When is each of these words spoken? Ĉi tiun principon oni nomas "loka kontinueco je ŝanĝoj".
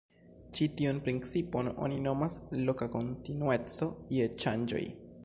Ĉi 0.59 0.67
tiun 0.79 1.01
principon 1.07 1.69
oni 1.87 1.99
nomas 2.07 2.37
"loka 2.71 2.87
kontinueco 2.97 3.91
je 4.19 4.31
ŝanĝoj". 4.47 4.85